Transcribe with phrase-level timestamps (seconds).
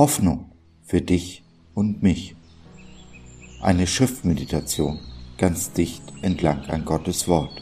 [0.00, 0.46] Hoffnung
[0.82, 1.42] für dich
[1.74, 2.34] und mich.
[3.60, 4.98] Eine Schriftmeditation
[5.36, 7.60] ganz dicht entlang an Gottes Wort.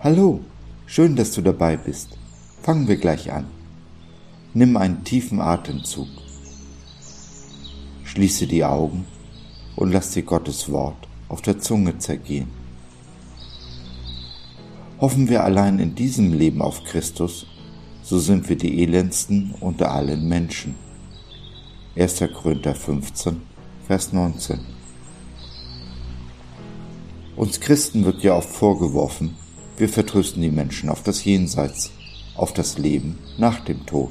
[0.00, 0.40] Hallo,
[0.84, 2.18] schön, dass du dabei bist.
[2.60, 3.46] Fangen wir gleich an.
[4.52, 6.08] Nimm einen tiefen Atemzug.
[8.04, 9.06] Schließe die Augen
[9.76, 12.50] und lass dir Gottes Wort auf der Zunge zergehen.
[15.00, 17.46] Hoffen wir allein in diesem Leben auf Christus,
[18.02, 20.81] so sind wir die elendsten unter allen Menschen.
[21.94, 22.24] 1.
[22.32, 23.42] Korinther 15,
[23.86, 24.60] Vers 19.
[27.36, 29.36] Uns Christen wird ja oft vorgeworfen,
[29.76, 31.90] wir vertrösten die Menschen auf das Jenseits,
[32.34, 34.08] auf das Leben nach dem Tod.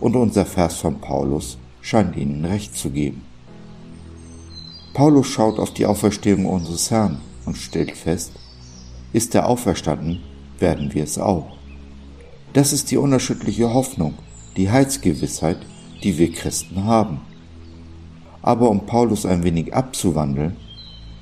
[0.00, 3.22] Und unser Vers von Paulus scheint ihnen recht zu geben.
[4.92, 8.32] Paulus schaut auf die Auferstehung unseres Herrn und stellt fest,
[9.12, 10.20] ist er auferstanden,
[10.58, 11.56] werden wir es auch.
[12.54, 14.14] Das ist die unerschütterliche Hoffnung,
[14.56, 15.58] die Heilsgewissheit,
[16.02, 17.20] die wir Christen haben.
[18.42, 20.56] Aber um Paulus ein wenig abzuwandeln,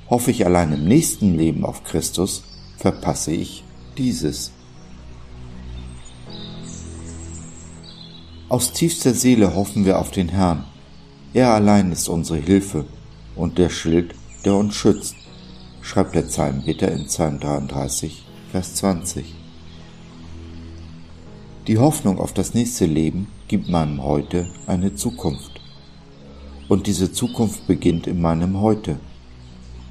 [0.09, 2.43] hoffe ich allein im nächsten Leben auf Christus,
[2.77, 3.63] verpasse ich
[3.97, 4.51] dieses.
[8.49, 10.65] Aus tiefster Seele hoffen wir auf den Herrn.
[11.33, 12.85] Er allein ist unsere Hilfe
[13.35, 15.15] und der Schild, der uns schützt,
[15.81, 19.33] schreibt der Psalmbeter in Psalm 33, Vers 20.
[21.67, 25.59] Die Hoffnung auf das nächste Leben gibt meinem Heute eine Zukunft.
[26.69, 28.97] Und diese Zukunft beginnt in meinem Heute.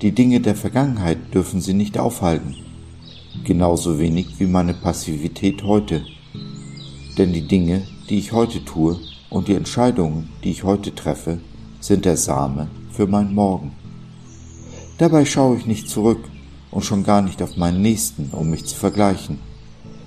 [0.00, 2.56] Die Dinge der Vergangenheit dürfen sie nicht aufhalten,
[3.44, 6.06] genauso wenig wie meine Passivität heute.
[7.18, 11.38] Denn die Dinge, die ich heute tue und die Entscheidungen, die ich heute treffe,
[11.80, 13.72] sind der Same für mein Morgen.
[14.96, 16.24] Dabei schaue ich nicht zurück
[16.70, 19.38] und schon gar nicht auf meinen Nächsten, um mich zu vergleichen,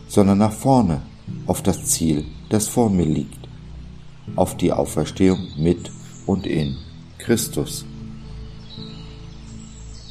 [0.08, 1.04] sondern nach vorne
[1.46, 3.43] auf das Ziel, das vor mir liegt,
[4.36, 5.92] auf die Auferstehung mit
[6.26, 6.78] und in
[7.18, 7.86] Christus.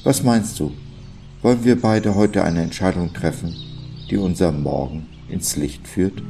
[0.04, 0.72] Was meinst du?
[1.42, 3.54] Wollen wir beide heute eine Entscheidung treffen,
[4.10, 6.22] die unser Morgen ins Licht führt?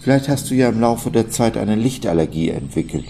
[0.00, 3.06] Vielleicht hast du ja im Laufe der Zeit eine Lichtallergie entwickelt.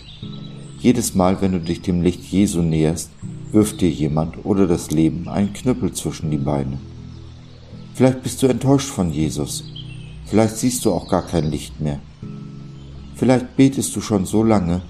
[0.80, 3.10] Jedes Mal, wenn du dich dem Licht Jesu näherst,
[3.52, 6.78] wirft dir jemand oder das Leben einen Knüppel zwischen die Beine.
[7.94, 9.64] Vielleicht bist du enttäuscht von Jesus.
[10.26, 12.00] Vielleicht siehst du auch gar kein Licht mehr.
[13.18, 14.80] Vielleicht betest du schon so lange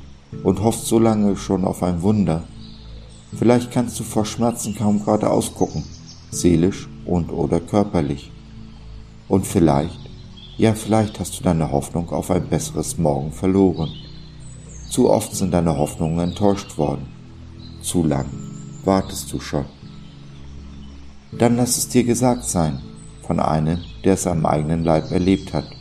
[0.42, 2.44] und hoffst so lange schon auf ein Wunder.
[3.34, 5.82] Vielleicht kannst du vor Schmerzen kaum gerade ausgucken,
[6.30, 8.30] seelisch und oder körperlich.
[9.28, 9.98] Und vielleicht,
[10.58, 13.88] ja vielleicht hast du deine Hoffnung auf ein besseres Morgen verloren.
[14.90, 17.06] Zu oft sind deine Hoffnungen enttäuscht worden.
[17.80, 18.26] Zu lang
[18.84, 19.64] wartest du schon.
[21.32, 22.80] Dann lass es dir gesagt sein,
[23.26, 25.77] von einem, der es am eigenen Leib erlebt hat.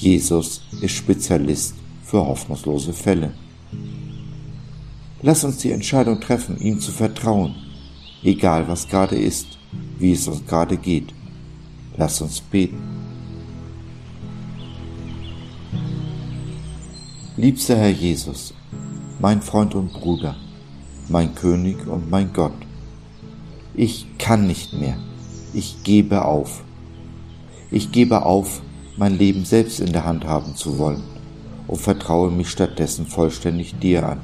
[0.00, 3.32] Jesus ist Spezialist für hoffnungslose Fälle.
[5.22, 7.54] Lass uns die Entscheidung treffen, ihm zu vertrauen,
[8.22, 9.58] egal was gerade ist,
[9.98, 11.12] wie es uns gerade geht.
[11.96, 12.78] Lass uns beten.
[17.36, 18.54] Liebster Herr Jesus,
[19.20, 20.36] mein Freund und Bruder,
[21.08, 22.54] mein König und mein Gott,
[23.74, 24.96] ich kann nicht mehr
[25.52, 26.62] ich gebe auf.
[27.70, 28.62] Ich gebe auf,
[28.98, 31.02] mein Leben selbst in der Hand haben zu wollen
[31.66, 34.20] und vertraue mich stattdessen vollständig dir an.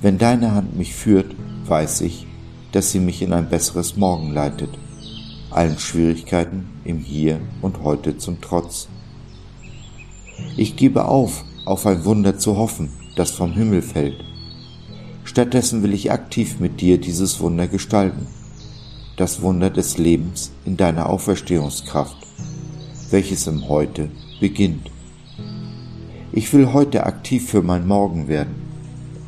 [0.00, 1.34] Wenn deine Hand mich führt,
[1.66, 2.26] weiß ich,
[2.72, 4.70] dass sie mich in ein besseres Morgen leitet,
[5.50, 8.88] allen Schwierigkeiten im Hier und heute zum Trotz.
[10.56, 14.22] Ich gebe auf, auf ein Wunder zu hoffen, das vom Himmel fällt.
[15.24, 18.26] Stattdessen will ich aktiv mit dir dieses Wunder gestalten
[19.16, 22.16] das Wunder des Lebens in deiner Auferstehungskraft,
[23.10, 24.10] welches im Heute
[24.40, 24.90] beginnt.
[26.32, 28.54] Ich will heute aktiv für mein Morgen werden,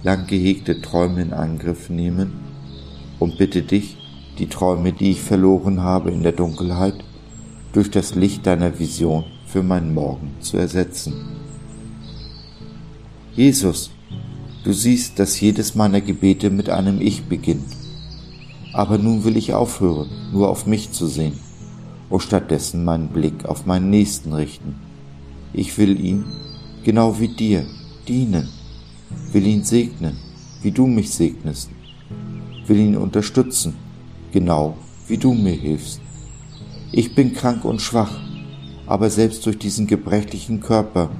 [0.03, 2.33] lang gehegte Träume in Angriff nehmen
[3.19, 3.97] und bitte dich,
[4.39, 7.05] die Träume, die ich verloren habe in der Dunkelheit,
[7.73, 11.15] durch das Licht deiner Vision für meinen Morgen zu ersetzen.
[13.35, 13.91] Jesus,
[14.65, 17.77] du siehst, dass jedes meiner Gebete mit einem Ich beginnt
[18.77, 21.39] aber nun will ich aufhören, nur auf mich zu sehen
[22.09, 24.77] und stattdessen meinen Blick auf meinen Nächsten richten.
[25.53, 26.25] Ich will ihm,
[26.85, 27.67] genau wie dir,
[28.07, 28.49] dienen,
[29.33, 30.17] will ihn segnen,
[30.63, 31.71] wie du mich segnest,
[32.67, 33.75] will ihn unterstützen,
[34.33, 34.77] genau
[35.09, 36.01] wie du mir hilfst.
[36.93, 38.21] Ich bin krank und schwach,
[38.87, 41.11] aber selbst durch diesen gebrechlichen Körper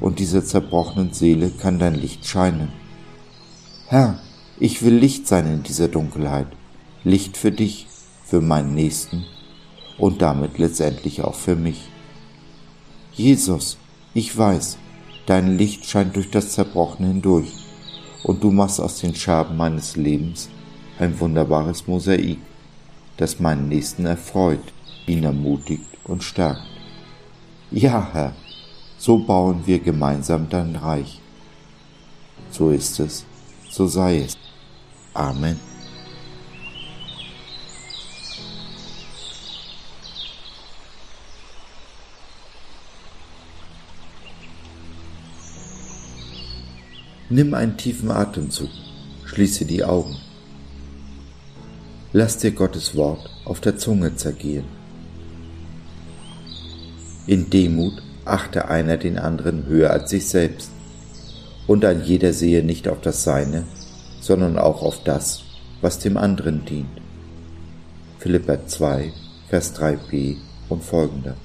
[0.00, 2.68] und dieser zerbrochenen Seele kann dein Licht scheinen.
[3.88, 4.18] Herr,
[4.58, 6.48] ich will Licht sein in dieser Dunkelheit.
[7.04, 7.88] Licht für dich,
[8.24, 9.24] für meinen Nächsten
[10.02, 11.80] und damit letztendlich auch für mich.
[13.12, 13.78] Jesus,
[14.14, 14.76] Ich weiß,
[15.26, 17.52] dein Licht scheint durch das Zerbrochene hindurch,
[18.24, 20.48] und du machst aus den Scherben meines Lebens
[20.98, 22.38] ein wunderbares Mosaik,
[23.16, 24.72] das meinen Nächsten erfreut,
[25.06, 26.66] ihn ermutigt und stärkt.
[27.70, 28.32] Ja, Herr,
[28.98, 31.20] so bauen wir gemeinsam dein Reich.
[32.50, 33.24] So ist es,
[33.70, 34.36] so sei es.
[35.14, 35.71] Amen.
[47.32, 48.68] Nimm einen tiefen Atemzug,
[49.24, 50.18] schließe die Augen.
[52.12, 54.66] Lass dir Gottes Wort auf der Zunge zergehen.
[57.26, 60.72] In Demut achte einer den anderen höher als sich selbst,
[61.66, 63.64] und ein jeder sehe nicht auf das Seine,
[64.20, 65.42] sondern auch auf das,
[65.80, 67.00] was dem anderen dient.
[68.18, 69.10] Philippa 2,
[69.48, 70.36] Vers 3b
[70.68, 71.36] und folgender.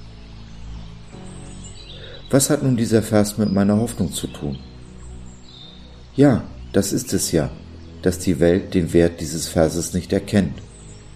[2.28, 4.58] Was hat nun dieser Vers mit meiner Hoffnung zu tun?
[6.18, 6.42] Ja,
[6.72, 7.48] das ist es ja,
[8.02, 10.60] dass die Welt den Wert dieses Verses nicht erkennt,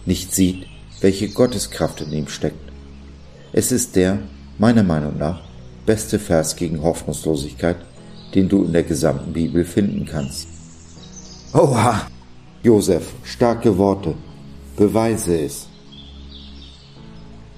[0.06, 0.68] nicht sieht,
[1.00, 2.70] welche Gotteskraft in ihm steckt.
[3.52, 4.20] Es ist der,
[4.58, 5.42] meiner Meinung nach,
[5.86, 7.78] beste Vers gegen Hoffnungslosigkeit,
[8.36, 10.46] den du in der gesamten Bibel finden kannst.
[11.52, 12.06] Oha!
[12.62, 14.14] Josef, starke Worte,
[14.76, 15.66] beweise es.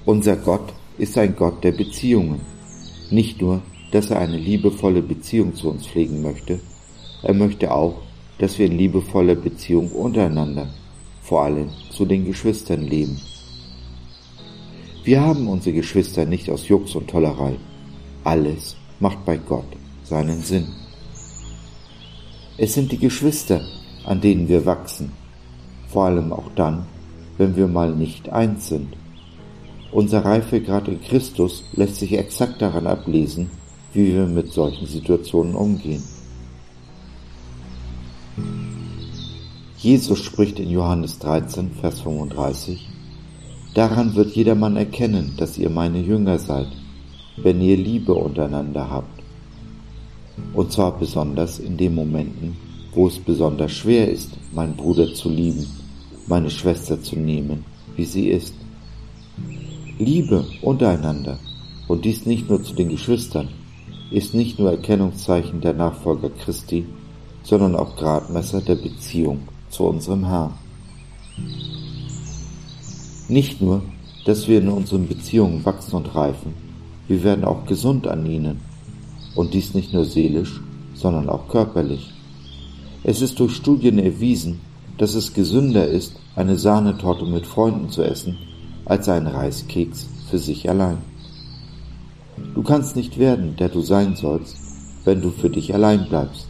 [0.06, 2.41] Unser Gott ist ein Gott der Beziehungen.
[3.11, 3.61] Nicht nur,
[3.93, 6.58] dass er eine liebevolle Beziehung zu uns pflegen möchte,
[7.25, 8.03] er möchte auch,
[8.38, 10.69] dass wir in liebevoller Beziehung untereinander,
[11.23, 13.19] vor allem zu den Geschwistern leben.
[15.05, 17.56] Wir haben unsere Geschwister nicht aus Jux und Tollerei.
[18.25, 19.65] Alles macht bei Gott
[20.03, 20.67] seinen Sinn.
[22.59, 23.62] Es sind die Geschwister,
[24.05, 25.12] an denen wir wachsen,
[25.88, 26.85] vor allem auch dann,
[27.38, 28.97] wenn wir mal nicht eins sind.
[29.93, 33.50] Unser Reifegrad in Christus lässt sich exakt daran ablesen,
[33.94, 36.03] wie wir mit solchen Situationen umgehen.
[39.78, 42.88] Jesus spricht in Johannes 13, Vers 35,
[43.75, 46.69] Daran wird jedermann erkennen, dass ihr meine Jünger seid,
[47.36, 49.22] wenn ihr Liebe untereinander habt.
[50.52, 52.56] Und zwar besonders in den Momenten,
[52.94, 55.66] wo es besonders schwer ist, meinen Bruder zu lieben,
[56.26, 57.64] meine Schwester zu nehmen,
[57.96, 58.54] wie sie ist.
[59.98, 61.38] Liebe untereinander,
[61.88, 63.48] und dies nicht nur zu den Geschwistern,
[64.10, 66.86] ist nicht nur Erkennungszeichen der Nachfolger Christi,
[67.44, 70.55] sondern auch Gradmesser der Beziehung zu unserem Herrn.
[73.29, 73.82] Nicht nur,
[74.25, 76.55] dass wir in unseren Beziehungen wachsen und reifen,
[77.06, 78.61] wir werden auch gesund an ihnen.
[79.35, 80.61] Und dies nicht nur seelisch,
[80.94, 82.12] sondern auch körperlich.
[83.02, 84.61] Es ist durch Studien erwiesen,
[84.96, 88.38] dass es gesünder ist, eine Sahnetorte mit Freunden zu essen,
[88.85, 90.99] als einen Reiskeks für sich allein.
[92.55, 94.56] Du kannst nicht werden, der du sein sollst,
[95.05, 96.49] wenn du für dich allein bleibst.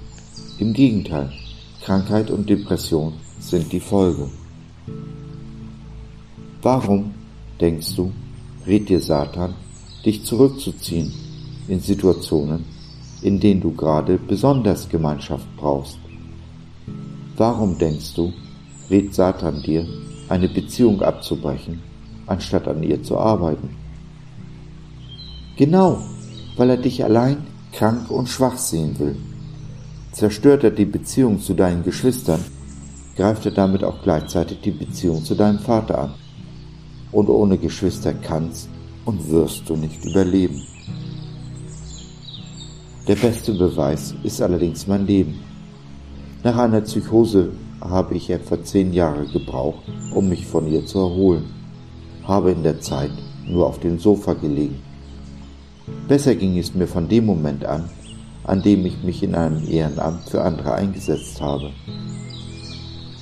[0.57, 1.33] Im Gegenteil,
[1.83, 4.29] Krankheit und Depression sind die Folge.
[6.63, 7.13] Warum,
[7.61, 8.13] denkst du,
[8.65, 9.55] rät dir Satan,
[10.07, 11.13] dich zurückzuziehen
[11.67, 12.65] in Situationen,
[13.23, 15.99] in denen du gerade besonders Gemeinschaft brauchst?
[17.37, 18.33] Warum denkst du,
[18.91, 19.85] rät Satan dir,
[20.29, 21.81] eine Beziehung abzubrechen,
[22.27, 23.71] anstatt an ihr zu arbeiten?
[25.57, 25.99] Genau,
[26.57, 27.39] weil er dich allein,
[27.73, 29.17] krank und schwach sehen will
[30.15, 32.39] Zerstört er die Beziehung zu deinen Geschwistern,
[33.17, 36.15] greift er damit auch gleichzeitig die Beziehung zu deinem Vater an.
[37.11, 38.69] Und ohne Geschwister kannst
[39.05, 40.63] und wirst du nicht überleben.
[43.09, 45.35] Der beste Beweis ist allerdings mein Leben.
[46.45, 49.83] Nach einer Psychose habe ich etwa zehn Jahre gebraucht,
[50.15, 51.47] um mich von ihr zu erholen,
[52.23, 53.11] habe in der Zeit
[53.49, 54.81] nur auf dem Sofa gelegen.
[56.07, 57.91] Besser ging es mir von dem Moment an,
[58.45, 61.71] an dem ich mich in einem Ehrenamt für andere eingesetzt habe.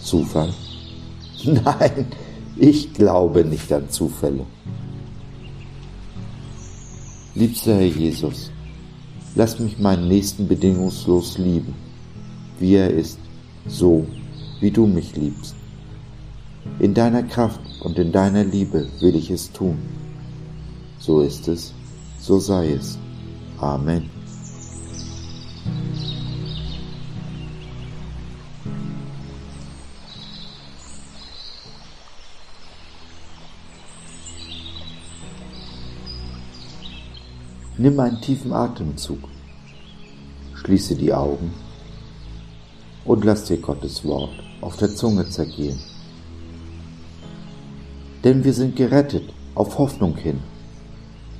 [0.03, 0.53] Zufall?
[1.45, 2.07] Nein,
[2.57, 4.45] ich glaube nicht an Zufälle.
[7.35, 8.51] Liebster Herr Jesus,
[9.35, 11.75] lass mich meinen Nächsten bedingungslos lieben,
[12.59, 13.19] wie er ist,
[13.67, 14.07] so
[14.61, 15.55] wie du mich liebst.
[16.79, 19.79] In deiner Kraft und in deiner Liebe will ich es tun.
[20.99, 21.73] So ist es,
[22.21, 22.99] so sei es.
[23.59, 24.22] Amen.
[37.79, 39.19] Nimm einen tiefen Atemzug,
[40.55, 41.53] schließe die Augen
[43.05, 45.81] und lass dir Gottes Wort auf der Zunge zergehen.
[48.23, 50.41] Denn wir sind gerettet auf Hoffnung hin.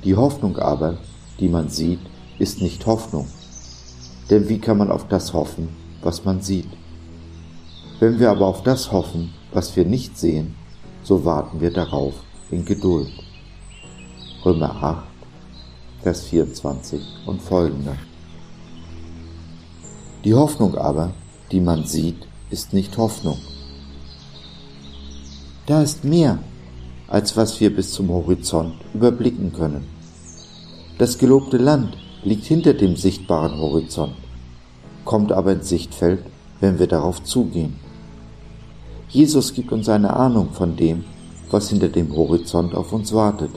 [0.03, 0.97] Die Hoffnung aber,
[1.39, 2.01] die man sieht,
[2.39, 3.27] ist nicht Hoffnung.
[4.29, 5.69] Denn wie kann man auf das hoffen,
[6.01, 6.69] was man sieht?
[7.99, 10.55] Wenn wir aber auf das hoffen, was wir nicht sehen,
[11.03, 12.13] so warten wir darauf
[12.49, 13.11] in Geduld.
[14.45, 15.03] Römer 8,
[16.01, 17.95] Vers 24 und folgende.
[20.23, 21.13] Die Hoffnung aber,
[21.51, 23.37] die man sieht, ist nicht Hoffnung.
[25.65, 26.39] Da ist mehr,
[27.07, 29.85] als was wir bis zum Horizont überblicken können.
[30.97, 34.13] Das gelobte Land liegt hinter dem sichtbaren Horizont,
[35.05, 36.19] kommt aber ins Sichtfeld,
[36.59, 37.75] wenn wir darauf zugehen.
[39.09, 41.03] Jesus gibt uns eine Ahnung von dem,
[41.51, 43.51] was hinter dem Horizont auf uns wartet.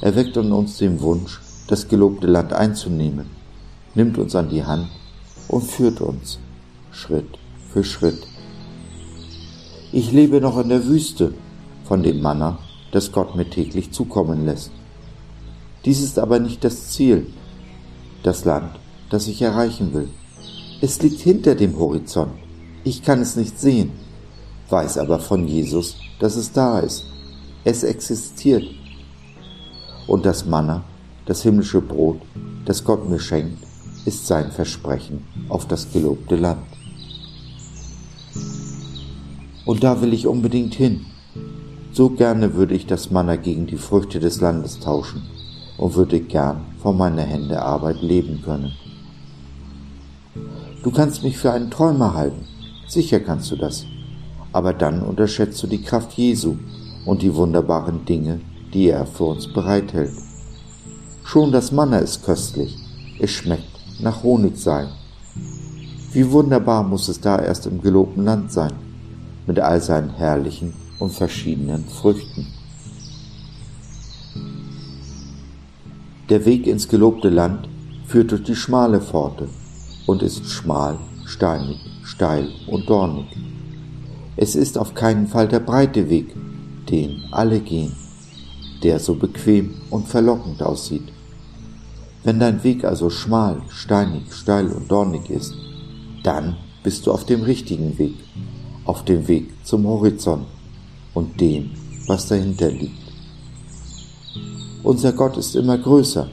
[0.00, 3.26] Er weckt in uns den Wunsch, das gelobte Land einzunehmen,
[3.94, 4.88] nimmt uns an die Hand
[5.48, 6.38] und führt uns
[6.90, 7.38] Schritt
[7.72, 8.26] für Schritt.
[9.92, 11.34] Ich lebe noch in der Wüste
[11.84, 12.58] von dem Manna,
[12.90, 14.70] das Gott mir täglich zukommen lässt.
[15.84, 17.26] Dies ist aber nicht das Ziel,
[18.26, 18.72] das Land,
[19.08, 20.08] das ich erreichen will.
[20.80, 22.32] Es liegt hinter dem Horizont.
[22.82, 23.92] Ich kann es nicht sehen,
[24.68, 27.04] weiß aber von Jesus, dass es da ist.
[27.62, 28.64] Es existiert.
[30.08, 30.82] Und das Manna,
[31.24, 32.20] das himmlische Brot,
[32.64, 33.62] das Gott mir schenkt,
[34.06, 36.66] ist sein Versprechen auf das gelobte Land.
[39.64, 41.06] Und da will ich unbedingt hin.
[41.92, 45.35] So gerne würde ich das Manna gegen die Früchte des Landes tauschen
[45.78, 48.72] und würde gern von meiner Hände Arbeit leben können.
[50.82, 52.46] Du kannst mich für einen Träumer halten,
[52.86, 53.84] sicher kannst du das,
[54.52, 56.56] aber dann unterschätzt du die Kraft Jesu
[57.04, 58.40] und die wunderbaren Dinge,
[58.72, 60.12] die er für uns bereithält.
[61.24, 62.76] Schon das Manna ist köstlich,
[63.20, 63.64] es schmeckt
[64.00, 64.88] nach Honig sein.
[66.12, 68.72] Wie wunderbar muss es da erst im gelobten Land sein,
[69.46, 72.46] mit all seinen herrlichen und verschiedenen Früchten.
[76.28, 77.68] Der Weg ins gelobte Land
[78.04, 79.48] führt durch die schmale Pforte
[80.06, 83.26] und ist schmal, steinig, steil und dornig.
[84.36, 86.34] Es ist auf keinen Fall der breite Weg,
[86.90, 87.92] den alle gehen,
[88.82, 91.12] der so bequem und verlockend aussieht.
[92.24, 95.54] Wenn dein Weg also schmal, steinig, steil und dornig ist,
[96.24, 98.16] dann bist du auf dem richtigen Weg,
[98.84, 100.46] auf dem Weg zum Horizont
[101.14, 101.70] und dem,
[102.08, 103.05] was dahinter liegt.
[104.86, 106.28] Unser Gott ist immer größer,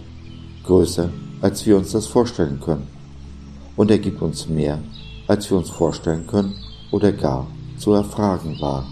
[0.64, 1.10] größer,
[1.42, 2.88] als wir uns das vorstellen können.
[3.76, 4.78] Und er gibt uns mehr,
[5.26, 6.54] als wir uns vorstellen können
[6.92, 7.48] oder gar
[7.80, 8.86] zu erfragen war.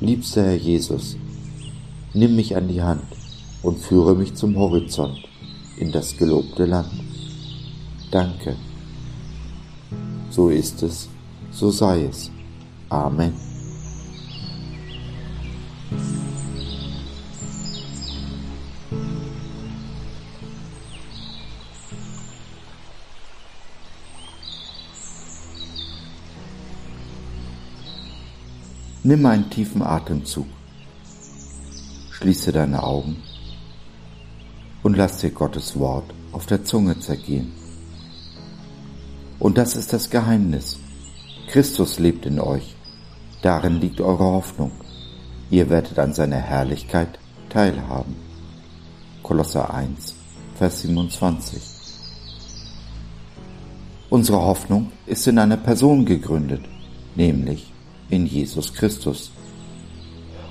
[0.00, 1.16] Liebster Herr Jesus,
[2.12, 3.04] nimm mich an die Hand
[3.62, 5.20] und führe mich zum Horizont
[5.76, 6.90] in das gelobte Land.
[8.10, 8.56] Danke.
[10.30, 11.08] So ist es,
[11.52, 12.32] so sei es.
[12.88, 13.51] Amen.
[29.04, 30.46] Nimm einen tiefen Atemzug.
[32.12, 33.16] Schließe deine Augen
[34.84, 37.50] und lass dir Gottes Wort auf der Zunge zergehen.
[39.40, 40.78] Und das ist das Geheimnis.
[41.48, 42.76] Christus lebt in euch.
[43.42, 44.70] Darin liegt eure Hoffnung.
[45.50, 47.18] Ihr werdet an seiner Herrlichkeit
[47.48, 48.14] teilhaben.
[49.24, 50.14] Kolosser 1,
[50.54, 51.60] Vers 27.
[54.10, 56.62] Unsere Hoffnung ist in einer Person gegründet,
[57.16, 57.71] nämlich
[58.12, 59.30] in Jesus Christus.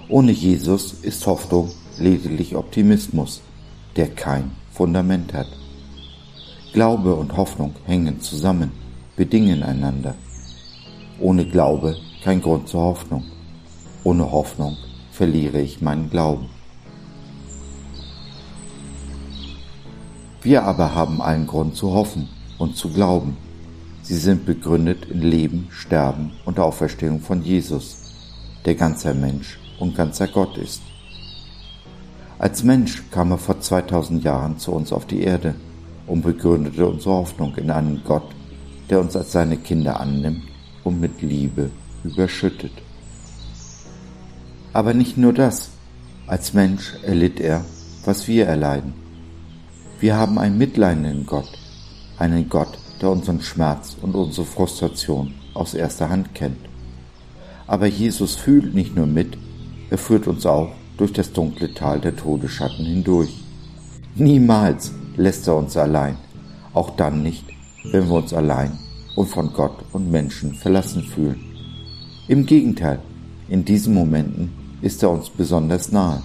[0.10, 3.42] Ohne Jesus ist Hoffnung lediglich Optimismus
[3.96, 5.48] der kein Fundament hat.
[6.74, 8.72] Glaube und Hoffnung hängen zusammen,
[9.16, 10.16] bedingen einander.
[11.20, 13.26] Ohne Glaube kein Grund zur Hoffnung.
[14.04, 14.78] Ohne Hoffnung
[15.12, 16.48] verliere ich meinen Glauben.
[20.42, 22.28] Wir aber haben allen Grund zu hoffen
[22.58, 23.38] und zu glauben.
[24.12, 27.96] Sie sind begründet in Leben, Sterben und Auferstehung von Jesus,
[28.66, 30.82] der ganzer Mensch und ganzer Gott ist.
[32.38, 35.56] Als Mensch kam er vor 2000 Jahren zu uns auf die Erde
[36.08, 38.30] und begründete unsere Hoffnung in einen Gott,
[38.90, 40.44] der uns als seine Kinder annimmt
[40.84, 41.70] und mit Liebe
[42.04, 42.74] überschüttet.
[44.74, 45.70] Aber nicht nur das,
[46.28, 47.64] als Mensch erlitt er,
[48.04, 48.94] was wir erleiden.
[50.02, 51.58] Wir haben einen mitleidenden Gott,
[52.18, 52.71] einen Gott,
[53.02, 56.58] der unseren Schmerz und unsere Frustration aus erster Hand kennt.
[57.68, 59.38] Aber Jesus fühlt nicht nur mit,
[59.90, 63.44] er führt uns auch durch das dunkle Tal der Todesschatten hindurch.
[64.16, 66.18] Niemals lässt er uns allein,
[66.74, 67.46] auch dann nicht,
[67.92, 68.78] wenn wir uns allein
[69.16, 71.40] und von Gott und Menschen verlassen fühlen.
[72.28, 73.00] Im Gegenteil,
[73.50, 76.22] in diesen Momenten ist er uns besonders nahe,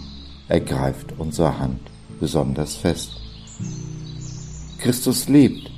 [0.48, 1.80] er greift unsere Hand
[2.20, 3.10] besonders fest.
[4.78, 5.75] Christus lebt.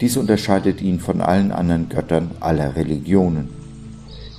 [0.00, 3.48] Dies unterscheidet ihn von allen anderen Göttern aller Religionen.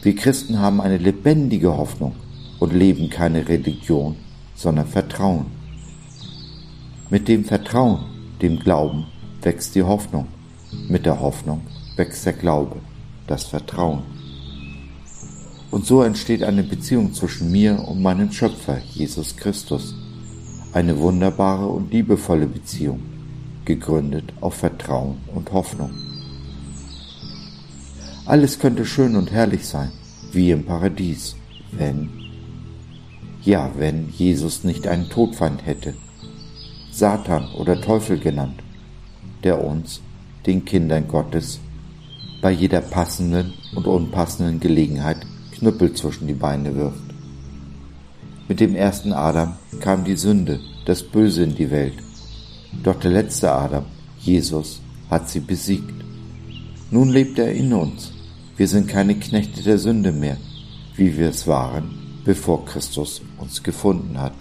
[0.02, 2.16] Wir Christen haben eine lebendige Hoffnung
[2.60, 4.16] und leben keine Religion,
[4.56, 5.48] sondern Vertrauen.
[7.10, 8.06] Mit dem Vertrauen,
[8.42, 9.08] dem Glauben,
[9.42, 10.28] wächst die Hoffnung.
[10.88, 11.62] Mit der Hoffnung
[11.96, 12.78] wächst der Glaube,
[13.28, 14.04] das Vertrauen.
[15.72, 19.94] Und so entsteht eine Beziehung zwischen mir und meinem Schöpfer, Jesus Christus.
[20.72, 23.02] Eine wunderbare und liebevolle Beziehung,
[23.70, 25.92] gegründet auf Vertrauen und Hoffnung.
[28.26, 29.92] Alles könnte schön und herrlich sein,
[30.32, 31.36] wie im Paradies,
[31.72, 32.10] wenn,
[33.44, 35.94] ja, wenn Jesus nicht einen Todfeind hätte,
[36.92, 38.64] Satan oder Teufel genannt,
[39.44, 40.02] der uns,
[40.48, 41.60] den Kindern Gottes,
[42.42, 47.04] bei jeder passenden und unpassenden Gelegenheit Knüppel zwischen die Beine wirft.
[48.48, 52.09] Mit dem ersten Adam kam die Sünde, das Böse in die Welt.
[52.84, 53.86] Doch der letzte Adam,
[54.20, 55.94] Jesus, hat sie besiegt.
[56.92, 58.12] Nun lebt er in uns.
[58.58, 60.38] Wir sind keine Knechte der Sünde mehr,
[60.96, 61.92] wie wir es waren,
[62.26, 64.36] bevor Christus uns gefunden hat.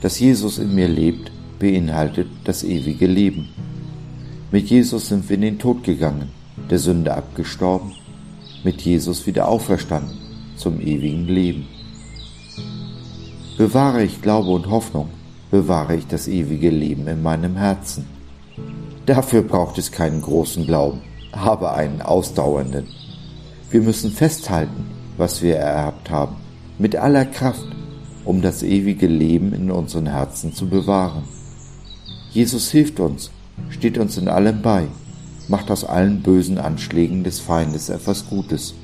[0.00, 3.48] Dass Jesus in mir lebt, beinhaltet das ewige Leben.
[4.50, 6.30] Mit Jesus sind wir in den Tod gegangen,
[6.70, 7.92] der Sünde abgestorben
[8.64, 10.16] mit Jesus wieder auferstanden
[10.56, 11.66] zum ewigen Leben.
[13.58, 15.10] Bewahre ich Glaube und Hoffnung,
[15.54, 18.06] bewahre ich das ewige Leben in meinem Herzen.
[19.06, 22.88] Dafür braucht es keinen großen Glauben, aber einen ausdauernden.
[23.70, 26.34] Wir müssen festhalten, was wir ererbt haben,
[26.76, 27.68] mit aller Kraft,
[28.24, 31.22] um das ewige Leben in unseren Herzen zu bewahren.
[32.32, 33.30] Jesus hilft uns,
[33.70, 34.88] steht uns in allem bei
[35.48, 38.74] macht aus allen bösen Anschlägen des Feindes etwas Gutes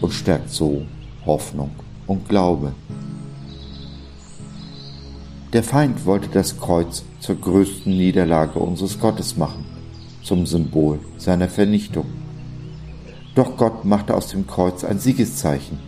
[0.00, 0.82] und stärkt so
[1.24, 1.70] Hoffnung
[2.06, 2.72] und Glaube.
[5.56, 9.64] Der Feind wollte das Kreuz zur größten Niederlage unseres Gottes machen,
[10.22, 12.04] zum Symbol seiner Vernichtung.
[13.34, 15.78] Doch Gott machte aus dem Kreuz ein Siegeszeichen,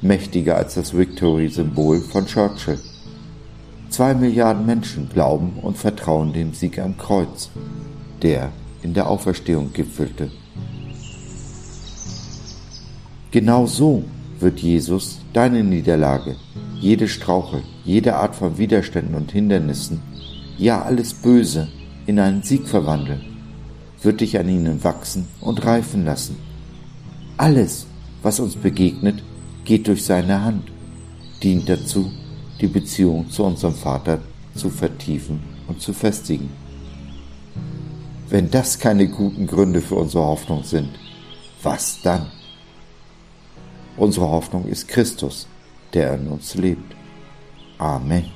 [0.00, 2.80] mächtiger als das Victory-Symbol von Churchill.
[3.90, 7.50] Zwei Milliarden Menschen glauben und vertrauen dem Sieg am Kreuz,
[8.22, 8.50] der
[8.82, 10.32] in der Auferstehung gipfelte.
[13.30, 14.02] Genau so
[14.40, 16.34] wird Jesus deine Niederlage,
[16.80, 20.00] jede Strauche, jede Art von Widerständen und Hindernissen,
[20.58, 21.68] ja alles Böse
[22.06, 23.20] in einen Sieg verwandeln,
[24.02, 26.36] wird dich an ihnen wachsen und reifen lassen.
[27.36, 27.86] Alles,
[28.22, 29.22] was uns begegnet,
[29.64, 30.70] geht durch seine Hand,
[31.42, 32.10] dient dazu,
[32.60, 34.20] die Beziehung zu unserem Vater
[34.54, 36.50] zu vertiefen und zu festigen.
[38.28, 40.90] Wenn das keine guten Gründe für unsere Hoffnung sind,
[41.62, 42.26] was dann?
[43.96, 45.46] Unsere Hoffnung ist Christus,
[45.92, 46.94] der in uns lebt.
[47.82, 48.30] Amen.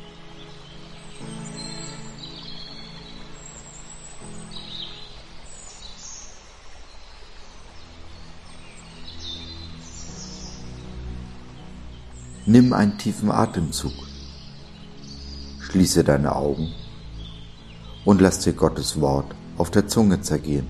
[12.45, 13.93] Nimm einen tiefen Atemzug.
[15.61, 16.73] Schließe deine Augen
[18.05, 20.67] und lass dir Gottes Wort auf der Zunge zergehen.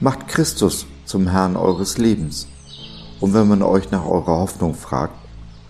[0.00, 2.46] Macht Christus zum Herrn eures Lebens,
[3.20, 5.16] und wenn man euch nach eurer Hoffnung fragt,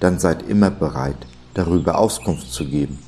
[0.00, 1.16] dann seid immer bereit,
[1.56, 2.98] darüber Auskunft zu geben.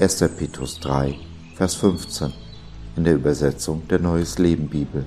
[0.00, 0.24] 1.
[0.36, 1.16] Petrus 3,
[1.54, 2.32] Vers 15
[2.96, 5.06] in der Übersetzung der Neues Leben Bibel.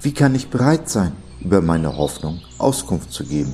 [0.00, 3.52] Wie kann ich bereit sein, über meine Hoffnung Auskunft zu geben?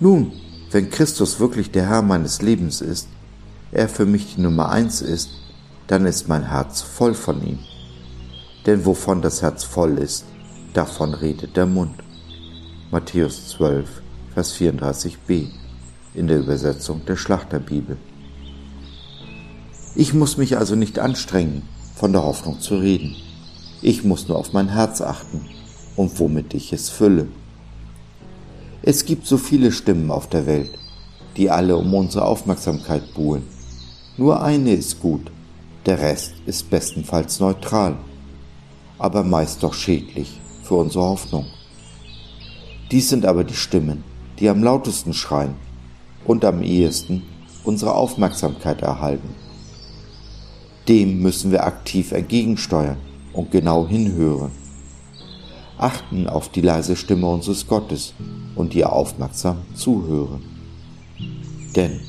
[0.00, 0.32] Nun,
[0.70, 3.08] wenn Christus wirklich der Herr meines Lebens ist,
[3.72, 5.30] er für mich die Nummer eins ist,
[5.86, 7.58] dann ist mein Herz voll von ihm.
[8.66, 10.26] Denn wovon das Herz voll ist,
[10.74, 11.94] davon redet der Mund.
[12.90, 14.02] Matthäus 12,
[14.38, 15.48] Vers 34b
[16.14, 17.96] in der Übersetzung der Schlachterbibel.
[19.96, 21.62] Ich muss mich also nicht anstrengen,
[21.96, 23.16] von der Hoffnung zu reden.
[23.82, 25.44] Ich muss nur auf mein Herz achten
[25.96, 27.26] und womit ich es fülle.
[28.82, 30.70] Es gibt so viele Stimmen auf der Welt,
[31.36, 33.42] die alle um unsere Aufmerksamkeit buhlen.
[34.16, 35.32] Nur eine ist gut,
[35.84, 37.96] der Rest ist bestenfalls neutral,
[39.00, 41.46] aber meist doch schädlich für unsere Hoffnung.
[42.92, 44.04] Dies sind aber die Stimmen,
[44.38, 45.54] die am lautesten schreien
[46.24, 47.22] und am ehesten
[47.64, 49.34] unsere Aufmerksamkeit erhalten.
[50.88, 52.96] Dem müssen wir aktiv entgegensteuern
[53.32, 54.52] und genau hinhören.
[55.76, 58.14] Achten auf die leise Stimme unseres Gottes
[58.56, 60.42] und ihr aufmerksam zuhören.
[61.76, 62.00] Denn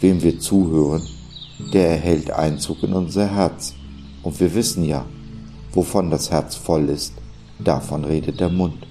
[0.00, 1.02] wem wir zuhören,
[1.72, 3.74] der erhält Einzug in unser Herz.
[4.22, 5.04] Und wir wissen ja,
[5.72, 7.14] wovon das Herz voll ist,
[7.58, 8.87] davon redet der Mund.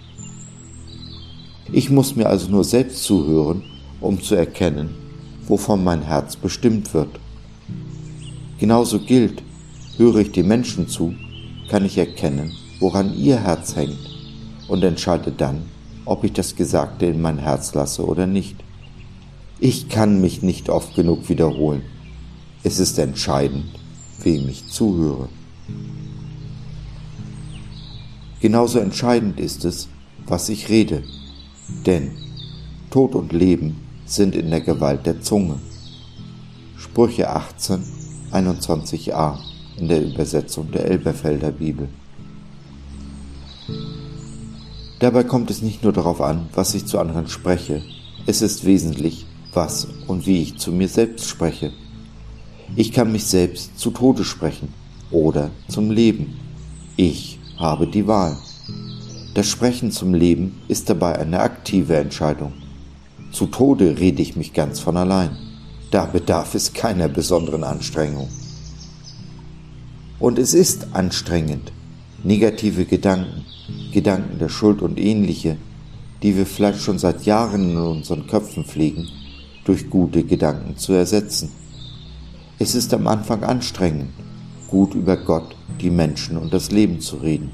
[1.71, 3.63] Ich muss mir also nur selbst zuhören,
[3.99, 4.95] um zu erkennen,
[5.47, 7.19] wovon mein Herz bestimmt wird.
[8.57, 9.43] Genauso gilt,
[9.97, 11.13] höre ich den Menschen zu,
[11.69, 13.97] kann ich erkennen, woran ihr Herz hängt
[14.69, 15.63] und entscheide dann,
[16.05, 18.55] ob ich das Gesagte in mein Herz lasse oder nicht.
[19.59, 21.81] Ich kann mich nicht oft genug wiederholen.
[22.63, 23.65] Es ist entscheidend,
[24.23, 25.27] wem ich zuhöre.
[28.39, 29.89] Genauso entscheidend ist es,
[30.27, 31.03] was ich rede,
[31.85, 32.11] denn
[32.89, 35.59] Tod und Leben sind in der Gewalt der Zunge.
[36.77, 37.83] Sprüche 18,
[38.31, 39.37] 21a
[39.77, 41.89] in der Übersetzung der Elberfelder Bibel.
[44.99, 47.83] Dabei kommt es nicht nur darauf an, was ich zu anderen spreche,
[48.25, 51.71] es ist wesentlich, was und wie ich zu mir selbst spreche.
[52.75, 54.73] Ich kann mich selbst zu Tode sprechen
[55.11, 56.37] oder zum Leben.
[56.97, 58.37] Ich habe die Wahl.
[59.37, 62.53] Das Sprechen zum Leben ist dabei eine aktive Entscheidung.
[63.31, 65.29] Zu Tode rede ich mich ganz von allein.
[65.91, 68.29] Da bedarf es keiner besonderen Anstrengung.
[70.17, 71.71] Und es ist anstrengend,
[72.23, 73.45] negative Gedanken,
[73.93, 75.57] Gedanken der Schuld und ähnliche,
[76.23, 79.07] die wir vielleicht schon seit Jahren in unseren Köpfen pflegen,
[79.65, 81.51] durch gute Gedanken zu ersetzen.
[82.57, 84.09] Es ist am Anfang anstrengend,
[84.67, 87.51] gut über Gott, die Menschen und das Leben zu reden,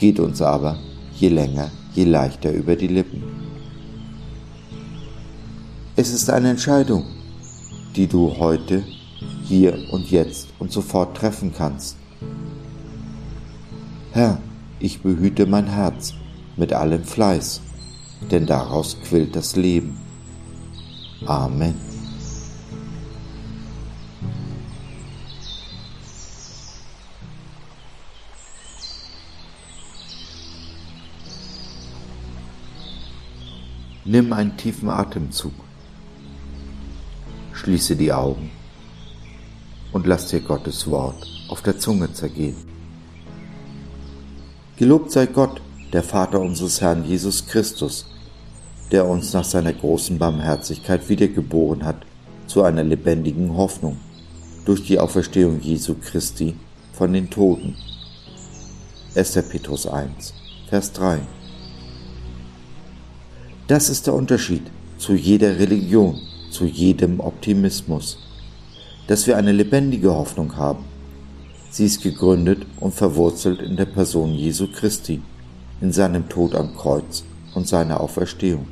[0.00, 0.78] geht uns aber
[1.14, 3.22] je länger, je leichter über die Lippen.
[5.94, 7.04] Es ist eine Entscheidung,
[7.94, 8.82] die du heute,
[9.44, 11.96] hier und jetzt und sofort treffen kannst.
[14.12, 14.38] Herr,
[14.78, 16.14] ich behüte mein Herz
[16.56, 17.60] mit allem Fleiß,
[18.30, 19.98] denn daraus quillt das Leben.
[21.26, 21.89] Amen.
[34.12, 35.52] Nimm einen tiefen Atemzug.
[37.52, 38.50] Schließe die Augen
[39.92, 42.56] und lass dir Gottes Wort auf der Zunge zergehen.
[44.76, 48.06] Gelobt sei Gott, der Vater unseres Herrn Jesus Christus,
[48.90, 52.04] der uns nach seiner großen Barmherzigkeit wiedergeboren hat
[52.48, 53.96] zu einer lebendigen Hoffnung
[54.64, 56.56] durch die Auferstehung Jesu Christi
[56.92, 57.76] von den Toten.
[59.14, 59.34] 1.
[59.48, 60.34] Petrus 1,
[60.68, 61.20] Vers 3.
[63.70, 64.62] Das ist der Unterschied
[64.98, 68.18] zu jeder Religion, zu jedem Optimismus,
[69.06, 70.84] dass wir eine lebendige Hoffnung haben.
[71.70, 75.22] Sie ist gegründet und verwurzelt in der Person Jesu Christi,
[75.80, 77.22] in seinem Tod am Kreuz
[77.54, 78.66] und seiner Auferstehung.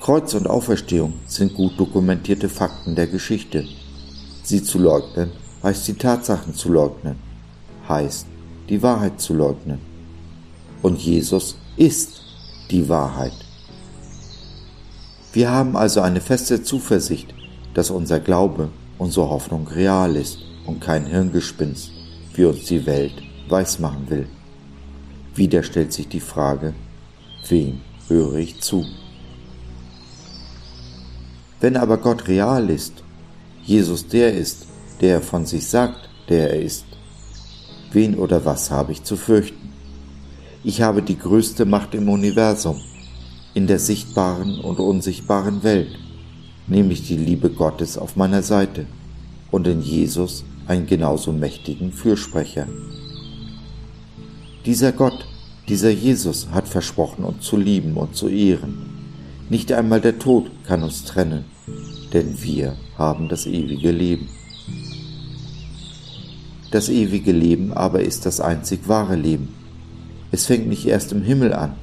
[0.00, 3.66] Kreuz und Auferstehung sind gut dokumentierte Fakten der Geschichte.
[4.42, 7.16] Sie zu leugnen heißt die Tatsachen zu leugnen,
[7.86, 8.26] heißt
[8.70, 9.80] die Wahrheit zu leugnen.
[10.80, 12.21] Und Jesus ist
[12.72, 13.34] die Wahrheit.
[15.32, 17.34] Wir haben also eine feste Zuversicht,
[17.74, 21.90] dass unser Glaube, unsere Hoffnung real ist und kein Hirngespinst,
[22.34, 23.14] wie uns die Welt
[23.48, 24.26] weismachen will.
[25.34, 26.74] Wieder stellt sich die Frage,
[27.48, 28.84] wem höre ich zu?
[31.60, 33.04] Wenn aber Gott real ist,
[33.64, 34.66] Jesus der ist,
[35.00, 36.84] der von sich sagt, der er ist,
[37.92, 39.61] wen oder was habe ich zu fürchten?
[40.64, 42.80] Ich habe die größte Macht im Universum,
[43.52, 45.98] in der sichtbaren und unsichtbaren Welt,
[46.68, 48.86] nämlich die Liebe Gottes auf meiner Seite
[49.50, 52.68] und in Jesus einen genauso mächtigen Fürsprecher.
[54.64, 55.26] Dieser Gott,
[55.68, 58.88] dieser Jesus hat versprochen, uns zu lieben und zu ehren.
[59.50, 61.44] Nicht einmal der Tod kann uns trennen,
[62.12, 64.28] denn wir haben das ewige Leben.
[66.70, 69.61] Das ewige Leben aber ist das einzig wahre Leben.
[70.32, 71.74] Es fängt nicht erst im Himmel an,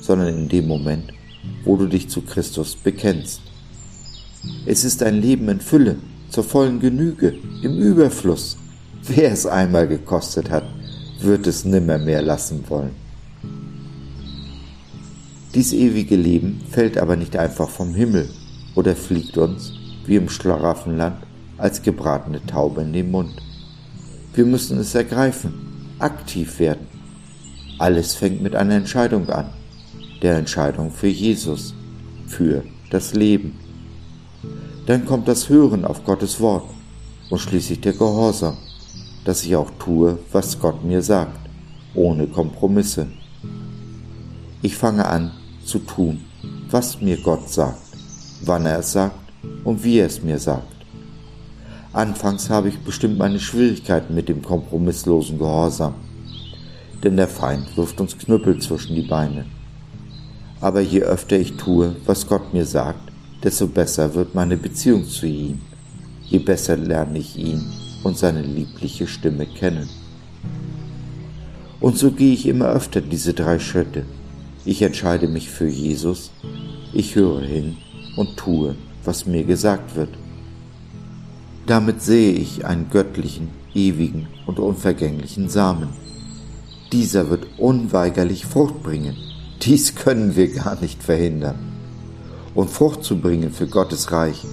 [0.00, 1.12] sondern in dem Moment,
[1.64, 3.42] wo du dich zu Christus bekennst.
[4.64, 5.96] Es ist ein Leben in Fülle,
[6.30, 8.56] zur vollen Genüge, im Überfluss.
[9.02, 10.64] Wer es einmal gekostet hat,
[11.20, 12.92] wird es nimmermehr lassen wollen.
[15.54, 18.30] Dies ewige Leben fällt aber nicht einfach vom Himmel
[18.74, 19.74] oder fliegt uns,
[20.06, 21.16] wie im Schlaraffenland,
[21.58, 23.34] als gebratene Taube in den Mund.
[24.32, 25.52] Wir müssen es ergreifen,
[25.98, 26.97] aktiv werden.
[27.78, 29.46] Alles fängt mit einer Entscheidung an,
[30.20, 31.74] der Entscheidung für Jesus,
[32.26, 33.54] für das Leben.
[34.86, 36.64] Dann kommt das Hören auf Gottes Wort
[37.30, 38.56] und schließlich der Gehorsam,
[39.24, 41.38] dass ich auch tue, was Gott mir sagt,
[41.94, 43.06] ohne Kompromisse.
[44.60, 45.30] Ich fange an
[45.64, 46.24] zu tun,
[46.70, 47.78] was mir Gott sagt,
[48.44, 49.14] wann er es sagt
[49.62, 50.66] und wie er es mir sagt.
[51.92, 55.94] Anfangs habe ich bestimmt meine Schwierigkeiten mit dem kompromisslosen Gehorsam,
[57.02, 59.44] denn der Feind wirft uns Knüppel zwischen die Beine.
[60.60, 65.26] Aber je öfter ich tue, was Gott mir sagt, desto besser wird meine Beziehung zu
[65.26, 65.60] ihm.
[66.24, 67.64] Je besser lerne ich ihn
[68.02, 69.88] und seine liebliche Stimme kennen.
[71.80, 74.04] Und so gehe ich immer öfter diese drei Schritte.
[74.64, 76.30] Ich entscheide mich für Jesus,
[76.92, 77.76] ich höre hin
[78.16, 80.10] und tue, was mir gesagt wird.
[81.66, 85.90] Damit sehe ich einen göttlichen, ewigen und unvergänglichen Samen.
[86.92, 89.16] Dieser wird unweigerlich Frucht bringen.
[89.62, 91.58] Dies können wir gar nicht verhindern.
[92.54, 94.44] Und Frucht zu bringen für Gottes Reich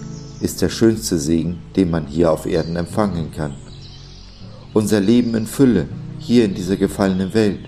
[0.41, 3.56] ist der schönste Segen, den man hier auf Erden empfangen kann.
[4.74, 5.88] Unser Leben in Fülle
[6.19, 7.60] hier in dieser gefallenen Welt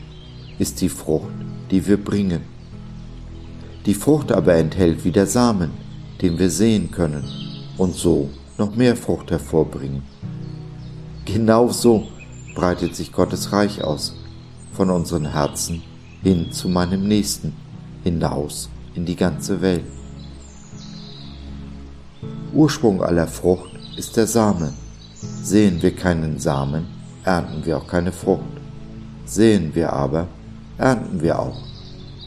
[0.60, 1.32] ist die Frucht,
[1.71, 2.41] die wir bringen.
[3.86, 5.71] Die Frucht aber enthält wieder Samen,
[6.21, 7.23] den wir sehen können
[7.77, 10.01] und so noch mehr Frucht hervorbringen.
[11.23, 12.08] Genau so
[12.56, 14.15] breitet sich Gottes Reich aus,
[14.78, 15.82] von unseren Herzen
[16.22, 17.54] hin zu meinem Nächsten,
[18.04, 19.84] hinaus in die ganze Welt.
[22.54, 24.72] Ursprung aller Frucht ist der Same.
[25.42, 26.86] Sehen wir keinen Samen,
[27.24, 28.44] ernten wir auch keine Frucht.
[29.26, 30.28] Sehen wir aber,
[30.78, 31.58] ernten wir auch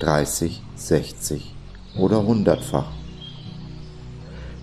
[0.01, 1.55] 30, 60
[1.97, 2.91] oder hundertfach.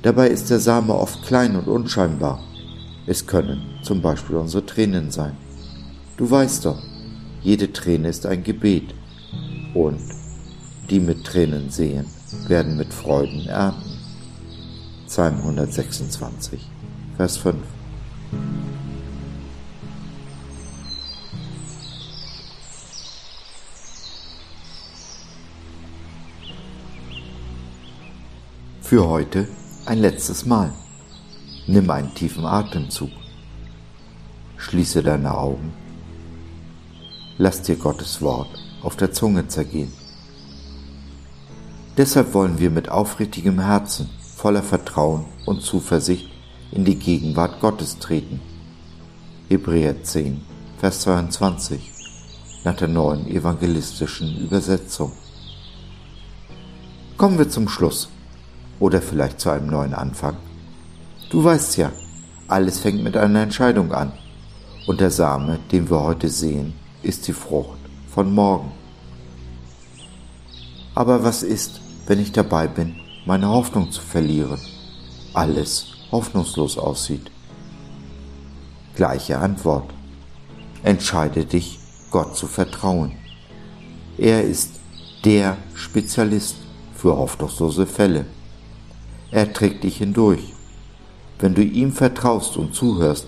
[0.02, 2.40] Dabei ist der Same oft klein und unscheinbar.
[3.06, 5.38] Es können zum Beispiel unsere Tränen sein.
[6.18, 6.82] Du weißt doch,
[7.42, 8.94] jede Träne ist ein Gebet
[9.74, 10.00] und
[10.90, 12.06] die mit Tränen sehen,
[12.48, 13.98] werden mit Freuden ernten.
[15.08, 16.62] Psalm 126,
[17.16, 17.58] Vers 5.
[28.82, 29.48] Für heute
[29.86, 30.72] ein letztes Mal.
[31.68, 33.10] Nimm einen tiefen Atemzug.
[34.56, 35.74] Schließe deine Augen.
[37.40, 38.50] Lass dir Gottes Wort
[38.82, 39.94] auf der Zunge zergehen.
[41.96, 46.30] Deshalb wollen wir mit aufrichtigem Herzen, voller Vertrauen und Zuversicht
[46.72, 48.40] in die Gegenwart Gottes treten.
[49.50, 50.42] Hebräer 10,
[50.80, 51.92] Vers 22
[52.64, 55.12] nach der neuen evangelistischen Übersetzung.
[57.18, 58.10] Kommen wir zum Schluss
[58.80, 60.38] oder vielleicht zu einem neuen Anfang.
[61.30, 61.92] Du weißt ja,
[62.48, 64.12] alles fängt mit einer Entscheidung an.
[64.88, 66.74] Und der Same, den wir heute sehen,
[67.08, 68.72] ist die Frucht von morgen.
[70.94, 74.60] Aber was ist, wenn ich dabei bin, meine Hoffnung zu verlieren?
[75.34, 77.32] Alles hoffnungslos aussieht.
[78.96, 79.94] Gleiche Antwort.
[80.84, 81.80] Entscheide dich,
[82.12, 83.14] Gott zu vertrauen.
[84.18, 84.72] Er ist
[85.24, 86.56] der Spezialist
[86.96, 88.26] für hoffnungslose Fälle.
[89.32, 90.54] Er trägt dich hindurch.
[91.40, 93.28] Wenn du ihm vertraust und zuhörst,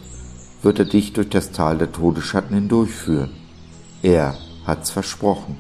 [0.64, 3.39] wird er dich durch das Tal der Todesschatten hindurchführen.
[4.02, 5.58] Er hat's versprochen.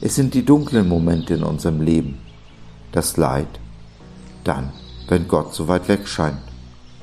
[0.00, 2.18] Es sind die dunklen Momente in unserem Leben,
[2.92, 3.48] das Leid,
[4.44, 4.72] dann,
[5.08, 6.38] wenn Gott so weit weg scheint,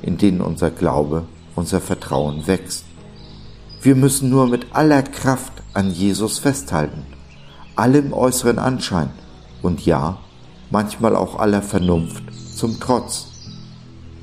[0.02, 2.86] in denen unser Glaube, unser Vertrauen wächst.
[3.82, 7.06] Wir müssen nur mit aller Kraft an Jesus festhalten,
[7.76, 9.10] allem äußeren Anschein
[9.62, 10.20] und ja,
[10.72, 12.24] manchmal auch aller Vernunft
[12.56, 13.28] zum Trotz.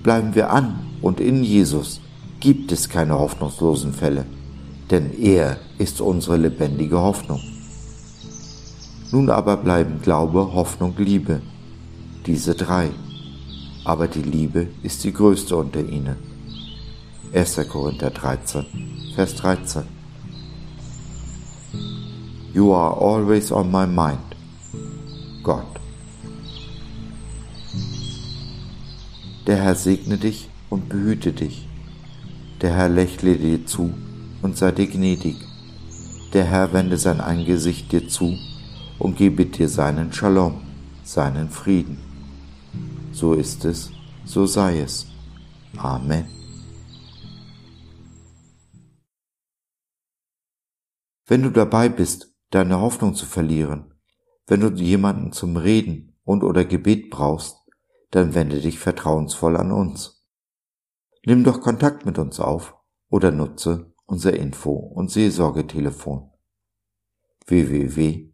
[0.03, 2.01] Bleiben wir an und in Jesus
[2.41, 4.25] gibt es keine hoffnungslosen Fälle,
[4.91, 7.41] denn er ist unsere lebendige Hoffnung.
[9.11, 11.43] Nun aber bleiben Glaube, Hoffnung, Liebe,
[12.27, 12.91] diese drei,
[13.85, 16.17] aber die Liebe ist die größte unter ihnen.
[17.35, 17.61] 1.
[17.69, 18.65] Korinther 13,
[19.15, 19.83] Vers 13.
[22.55, 24.37] You are always on my mind,
[25.43, 25.65] Gott.
[29.47, 31.67] Der Herr segne dich und behüte dich.
[32.61, 33.93] Der Herr lächle dir zu
[34.43, 35.37] und sei dir gnädig.
[36.33, 38.37] Der Herr wende sein Angesicht dir zu
[38.99, 40.63] und gebe dir seinen Shalom,
[41.05, 41.99] seinen Frieden.
[43.13, 43.91] So ist es,
[44.25, 45.07] so sei es.
[45.77, 46.27] Amen.
[51.27, 53.95] Wenn du dabei bist, deine Hoffnung zu verlieren,
[54.47, 57.57] wenn du jemanden zum Reden und oder Gebet brauchst,
[58.11, 60.27] dann wende dich vertrauensvoll an uns.
[61.25, 62.75] Nimm doch Kontakt mit uns auf
[63.09, 66.31] oder nutze unser Info- und Seelsorgetelefon
[67.47, 68.33] www.gott.biz.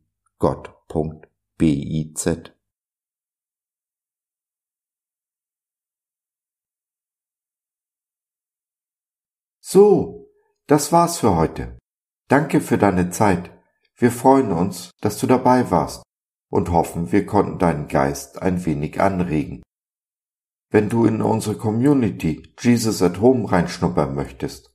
[9.60, 10.30] So,
[10.66, 11.78] das war's für heute.
[12.28, 13.50] Danke für deine Zeit.
[13.96, 16.02] Wir freuen uns, dass du dabei warst
[16.50, 19.62] und hoffen, wir konnten deinen Geist ein wenig anregen.
[20.70, 24.74] Wenn du in unsere Community Jesus at Home reinschnuppern möchtest,